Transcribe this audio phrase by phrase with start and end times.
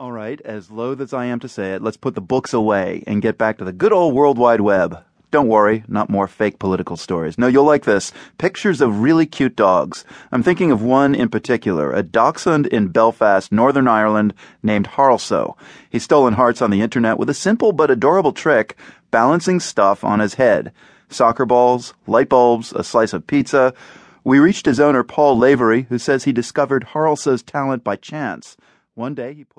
[0.00, 3.02] All right, as loath as I am to say it, let's put the books away
[3.08, 5.02] and get back to the good old World Wide Web.
[5.32, 7.36] Don't worry, not more fake political stories.
[7.36, 8.12] No, you'll like this.
[8.38, 10.04] Pictures of really cute dogs.
[10.30, 15.56] I'm thinking of one in particular, a dachshund in Belfast, Northern Ireland, named Harlso.
[15.90, 18.78] He's stolen hearts on the internet with a simple but adorable trick,
[19.10, 20.70] balancing stuff on his head.
[21.08, 23.74] Soccer balls, light bulbs, a slice of pizza.
[24.22, 28.56] We reached his owner, Paul Lavery, who says he discovered Harlso's talent by chance.
[28.98, 29.56] One day he put